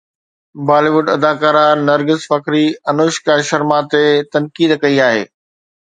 بالي 0.67 0.89
wood 0.95 1.07
اداڪارا 1.17 1.65
نرگس 1.87 2.21
فخري 2.29 2.65
انوشڪا 2.89 3.35
شرما 3.49 3.79
تي 3.91 4.03
تنقيد 4.33 4.71
ڪئي 4.83 4.97
آهي 5.09 5.23